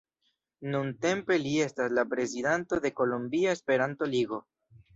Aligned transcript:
Nuntempe 0.75 1.37
li 1.43 1.51
estas 1.67 1.93
la 1.99 2.07
prezidanto 2.15 2.81
de 2.89 2.93
Kolombia 3.03 3.55
Esperanto-Ligo. 3.61 4.45